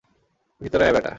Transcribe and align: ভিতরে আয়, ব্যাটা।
ভিতরে 0.61 0.83
আয়, 0.85 0.93
ব্যাটা। 0.93 1.09